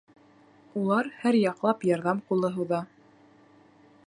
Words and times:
Улар 0.83 1.11
һәр 1.19 1.37
яҡлап 1.41 1.87
ярҙам 1.91 2.25
ҡулы 2.31 2.53
һуҙа. 2.59 2.85